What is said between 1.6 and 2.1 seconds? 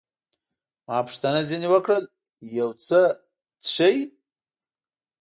وکړل،